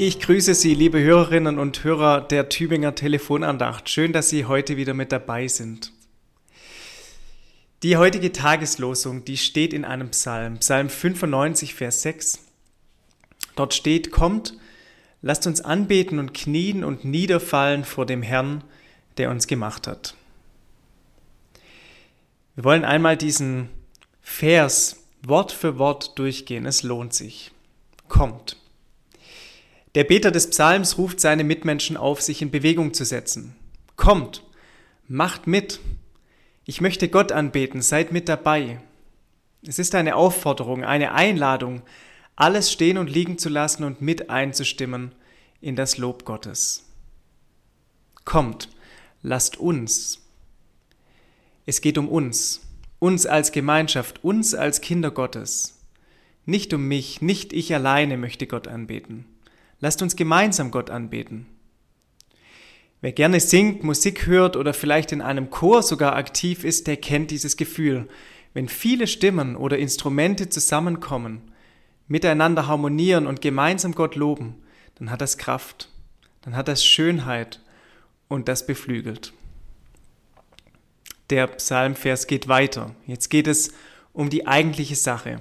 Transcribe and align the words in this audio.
Ich 0.00 0.20
grüße 0.20 0.54
Sie, 0.54 0.74
liebe 0.74 1.00
Hörerinnen 1.00 1.58
und 1.58 1.82
Hörer 1.82 2.20
der 2.20 2.48
Tübinger 2.48 2.94
Telefonandacht. 2.94 3.88
Schön, 3.88 4.12
dass 4.12 4.28
Sie 4.28 4.44
heute 4.44 4.76
wieder 4.76 4.94
mit 4.94 5.10
dabei 5.10 5.48
sind. 5.48 5.92
Die 7.82 7.96
heutige 7.96 8.30
Tageslosung, 8.30 9.24
die 9.24 9.36
steht 9.36 9.72
in 9.72 9.84
einem 9.84 10.10
Psalm, 10.10 10.58
Psalm 10.58 10.88
95, 10.88 11.74
Vers 11.74 12.02
6. 12.02 12.38
Dort 13.56 13.74
steht, 13.74 14.12
kommt, 14.12 14.56
lasst 15.20 15.48
uns 15.48 15.62
anbeten 15.62 16.20
und 16.20 16.32
knien 16.32 16.84
und 16.84 17.04
niederfallen 17.04 17.82
vor 17.82 18.06
dem 18.06 18.22
Herrn, 18.22 18.62
der 19.16 19.30
uns 19.32 19.48
gemacht 19.48 19.88
hat. 19.88 20.14
Wir 22.54 22.62
wollen 22.62 22.84
einmal 22.84 23.16
diesen 23.16 23.68
Vers 24.22 25.02
Wort 25.24 25.50
für 25.50 25.76
Wort 25.76 26.16
durchgehen. 26.20 26.66
Es 26.66 26.84
lohnt 26.84 27.14
sich. 27.14 27.50
Kommt. 28.06 28.56
Der 29.98 30.04
Beter 30.04 30.30
des 30.30 30.50
Psalms 30.50 30.96
ruft 30.96 31.18
seine 31.18 31.42
Mitmenschen 31.42 31.96
auf, 31.96 32.22
sich 32.22 32.40
in 32.40 32.52
Bewegung 32.52 32.94
zu 32.94 33.04
setzen. 33.04 33.56
Kommt, 33.96 34.44
macht 35.08 35.48
mit. 35.48 35.80
Ich 36.64 36.80
möchte 36.80 37.08
Gott 37.08 37.32
anbeten, 37.32 37.82
seid 37.82 38.12
mit 38.12 38.28
dabei. 38.28 38.80
Es 39.66 39.80
ist 39.80 39.96
eine 39.96 40.14
Aufforderung, 40.14 40.84
eine 40.84 41.14
Einladung, 41.14 41.82
alles 42.36 42.70
stehen 42.70 42.96
und 42.96 43.10
liegen 43.10 43.38
zu 43.38 43.48
lassen 43.48 43.82
und 43.82 44.00
mit 44.00 44.30
einzustimmen 44.30 45.16
in 45.60 45.74
das 45.74 45.98
Lob 45.98 46.24
Gottes. 46.24 46.84
Kommt, 48.24 48.68
lasst 49.24 49.56
uns. 49.56 50.20
Es 51.66 51.80
geht 51.80 51.98
um 51.98 52.08
uns, 52.08 52.60
uns 53.00 53.26
als 53.26 53.50
Gemeinschaft, 53.50 54.22
uns 54.22 54.54
als 54.54 54.80
Kinder 54.80 55.10
Gottes. 55.10 55.80
Nicht 56.46 56.72
um 56.72 56.86
mich, 56.86 57.20
nicht 57.20 57.52
ich 57.52 57.74
alleine 57.74 58.16
möchte 58.16 58.46
Gott 58.46 58.68
anbeten. 58.68 59.24
Lasst 59.80 60.02
uns 60.02 60.16
gemeinsam 60.16 60.70
Gott 60.70 60.90
anbeten. 60.90 61.46
Wer 63.00 63.12
gerne 63.12 63.38
singt, 63.38 63.84
Musik 63.84 64.26
hört 64.26 64.56
oder 64.56 64.74
vielleicht 64.74 65.12
in 65.12 65.20
einem 65.20 65.50
Chor 65.50 65.82
sogar 65.82 66.16
aktiv 66.16 66.64
ist, 66.64 66.88
der 66.88 66.96
kennt 66.96 67.30
dieses 67.30 67.56
Gefühl. 67.56 68.08
Wenn 68.54 68.68
viele 68.68 69.06
Stimmen 69.06 69.54
oder 69.54 69.78
Instrumente 69.78 70.48
zusammenkommen, 70.48 71.52
miteinander 72.08 72.66
harmonieren 72.66 73.28
und 73.28 73.40
gemeinsam 73.40 73.92
Gott 73.94 74.16
loben, 74.16 74.56
dann 74.96 75.10
hat 75.12 75.20
das 75.20 75.38
Kraft, 75.38 75.90
dann 76.42 76.56
hat 76.56 76.66
das 76.66 76.84
Schönheit 76.84 77.60
und 78.26 78.48
das 78.48 78.66
beflügelt. 78.66 79.32
Der 81.30 81.46
Psalmvers 81.46 82.26
geht 82.26 82.48
weiter. 82.48 82.96
Jetzt 83.06 83.28
geht 83.28 83.46
es 83.46 83.72
um 84.12 84.30
die 84.30 84.46
eigentliche 84.46 84.96
Sache. 84.96 85.40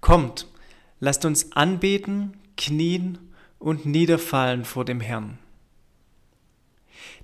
Kommt, 0.00 0.48
lasst 0.98 1.24
uns 1.24 1.52
anbeten, 1.52 2.38
knien 2.56 3.18
und 3.58 3.86
niederfallen 3.86 4.64
vor 4.64 4.84
dem 4.84 5.00
Herrn. 5.00 5.38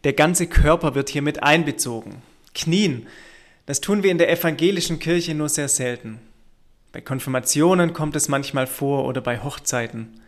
Der 0.05 0.13
ganze 0.13 0.47
Körper 0.47 0.95
wird 0.95 1.11
hier 1.11 1.23
mit 1.23 1.43
einbezogen. 1.43 2.23
Knien, 2.55 3.07
das 3.67 3.81
tun 3.81 4.03
wir 4.03 4.11
in 4.11 4.19
der 4.19 4.31
evangelischen 4.31 4.99
Kirche 4.99 5.35
nur 5.35 5.49
sehr 5.49 5.69
selten. 5.69 6.19
Bei 6.91 7.01
Konfirmationen 7.01 7.93
kommt 7.93 8.17
es 8.17 8.29
manchmal 8.29 8.67
vor 8.67 9.07
oder 9.07 9.21
bei 9.21 9.43
Hochzeiten. 9.43 10.21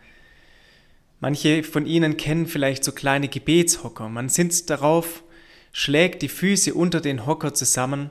Manche 1.19 1.63
von 1.63 1.85
Ihnen 1.85 2.17
kennen 2.17 2.47
vielleicht 2.47 2.83
so 2.83 2.91
kleine 2.91 3.27
Gebetshocker. 3.27 4.09
Man 4.09 4.29
sitzt 4.29 4.69
darauf, 4.69 5.23
schlägt 5.71 6.21
die 6.21 6.29
Füße 6.29 6.73
unter 6.73 7.01
den 7.01 7.25
Hocker 7.25 7.53
zusammen, 7.53 8.09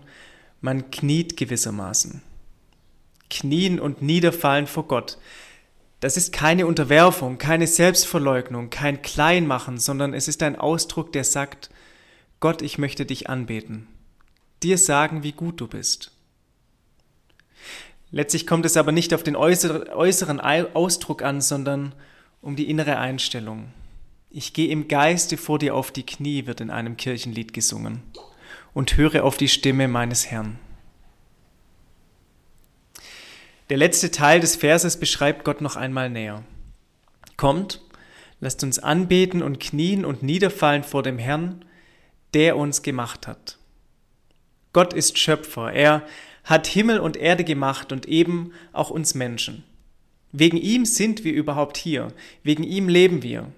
man 0.61 0.91
kniet 0.91 1.37
gewissermaßen. 1.37 2.23
Knien 3.31 3.81
und 3.81 4.03
niederfallen 4.03 4.67
vor 4.67 4.87
Gott. 4.87 5.19
Das 6.05 6.19
ist 6.19 6.35
keine 6.35 6.67
Unterwerfung, 6.67 7.39
keine 7.39 7.67
Selbstverleugnung, 7.67 8.69
kein 8.69 9.01
Kleinmachen, 9.01 9.79
sondern 9.79 10.13
es 10.13 10.29
ist 10.29 10.43
ein 10.43 10.55
Ausdruck, 10.55 11.15
der 11.15 11.25
sagt, 11.25 11.71
Gott, 12.41 12.61
ich 12.61 12.77
möchte 12.77 13.07
dich 13.07 13.31
anbeten, 13.31 13.87
dir 14.63 14.77
sagen, 14.77 15.23
wie 15.23 15.33
gut 15.33 15.63
du 15.63 15.67
bist. 15.67 16.13
Letztlich 18.11 18.47
kommt 18.47 18.67
es 18.67 18.77
aber 18.77 18.93
nicht 18.93 19.15
auf 19.15 19.23
den 19.23 19.35
äußeren 19.35 20.41
Ausdruck 20.41 21.23
an, 21.23 21.41
sondern 21.41 21.95
um 22.43 22.55
die 22.55 22.69
innere 22.69 22.99
Einstellung. 22.99 23.73
Ich 24.29 24.53
gehe 24.53 24.69
im 24.69 24.89
Geiste 24.89 25.39
vor 25.39 25.59
dir 25.59 25.75
auf 25.75 25.91
die 25.91 26.05
Knie, 26.05 26.45
wird 26.45 26.61
in 26.61 26.69
einem 26.69 26.99
Kirchenlied 26.99 27.55
gesungen, 27.55 28.03
und 28.75 28.99
höre 28.99 29.25
auf 29.25 29.39
die 29.39 29.49
Stimme 29.49 29.89
meines 29.89 30.27
Herrn. 30.27 30.59
Der 33.71 33.79
letzte 33.79 34.11
Teil 34.11 34.41
des 34.41 34.57
Verses 34.57 34.99
beschreibt 34.99 35.45
Gott 35.45 35.63
noch 35.63 35.77
einmal 35.77 36.11
näher. 36.11 36.45
Kommt, 37.37 37.81
lasst 38.41 38.63
uns 38.63 38.79
anbeten 38.79 39.43
und 39.43 39.59
knien 39.59 40.05
und 40.05 40.23
niederfallen 40.23 40.85
vor 40.85 41.03
dem 41.03 41.19
Herrn, 41.19 41.65
der 42.35 42.57
uns 42.59 42.83
gemacht 42.83 43.27
hat. 43.27 43.59
Gott 44.75 44.93
ist 44.93 45.19
Schöpfer, 45.19 45.73
er 45.73 46.07
hat 46.43 46.67
Himmel 46.67 46.99
und 46.99 47.17
Erde 47.17 47.43
gemacht 47.45 47.91
und 47.91 48.07
eben 48.07 48.53
auch 48.73 48.91
uns 48.91 49.15
Menschen. 49.15 49.65
Wegen 50.33 50.59
ihm 50.59 50.85
sind 50.85 51.25
wir 51.25 51.33
überhaupt 51.33 51.79
hier, 51.79 52.09
wegen 52.43 52.65
ihm 52.65 52.89
leben 52.89 53.23
wir. 53.23 53.51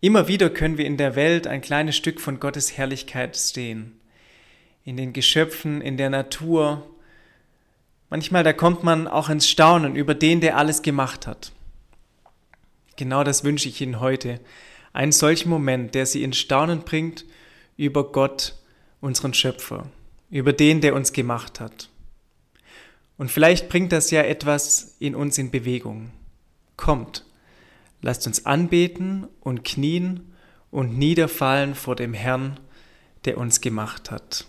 Immer 0.00 0.28
wieder 0.28 0.48
können 0.48 0.78
wir 0.78 0.86
in 0.86 0.96
der 0.96 1.16
Welt 1.16 1.46
ein 1.46 1.60
kleines 1.60 1.96
Stück 1.96 2.20
von 2.20 2.40
Gottes 2.40 2.78
Herrlichkeit 2.78 3.36
sehen. 3.36 3.98
In 4.84 4.96
den 4.96 5.12
Geschöpfen, 5.12 5.80
in 5.80 5.96
der 5.96 6.08
Natur, 6.08 6.88
Manchmal, 8.08 8.44
da 8.44 8.52
kommt 8.52 8.84
man 8.84 9.08
auch 9.08 9.28
ins 9.28 9.48
Staunen 9.48 9.96
über 9.96 10.14
den, 10.14 10.40
der 10.40 10.56
alles 10.56 10.82
gemacht 10.82 11.26
hat. 11.26 11.52
Genau 12.96 13.24
das 13.24 13.44
wünsche 13.44 13.68
ich 13.68 13.80
Ihnen 13.80 14.00
heute. 14.00 14.40
Einen 14.92 15.12
solchen 15.12 15.50
Moment, 15.50 15.94
der 15.94 16.06
Sie 16.06 16.22
ins 16.22 16.38
Staunen 16.38 16.80
bringt 16.80 17.24
über 17.76 18.10
Gott, 18.12 18.54
unseren 19.00 19.34
Schöpfer, 19.34 19.86
über 20.30 20.52
den, 20.52 20.80
der 20.80 20.94
uns 20.94 21.12
gemacht 21.12 21.60
hat. 21.60 21.90
Und 23.18 23.30
vielleicht 23.30 23.68
bringt 23.68 23.92
das 23.92 24.10
ja 24.10 24.22
etwas 24.22 24.96
in 24.98 25.14
uns 25.14 25.38
in 25.38 25.50
Bewegung. 25.50 26.10
Kommt, 26.76 27.24
lasst 28.02 28.26
uns 28.26 28.46
anbeten 28.46 29.26
und 29.40 29.64
knien 29.64 30.32
und 30.70 30.96
niederfallen 30.98 31.74
vor 31.74 31.96
dem 31.96 32.14
Herrn, 32.14 32.60
der 33.24 33.38
uns 33.38 33.60
gemacht 33.60 34.10
hat. 34.10 34.46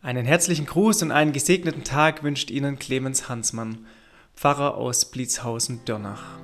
Einen 0.00 0.26
herzlichen 0.26 0.66
Gruß 0.66 1.02
und 1.02 1.10
einen 1.10 1.32
gesegneten 1.32 1.82
Tag 1.82 2.22
wünscht 2.22 2.52
Ihnen 2.52 2.78
Clemens 2.78 3.28
Hansmann, 3.28 3.84
Pfarrer 4.36 4.76
aus 4.76 5.10
Blitzhausen-Dörnach. 5.10 6.38